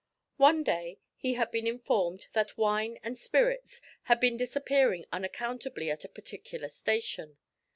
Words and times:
One 0.37 0.63
day 0.63 0.97
he 1.15 1.35
had 1.35 1.51
been 1.51 1.67
informed 1.67 2.25
that 2.33 2.57
wine 2.57 2.97
and 3.03 3.19
spirits 3.19 3.81
had 4.05 4.19
been 4.19 4.35
disappearing 4.35 5.05
unaccountably 5.11 5.91
at 5.91 6.03
a 6.05 6.09
particular 6.09 6.69
station. 6.69 7.37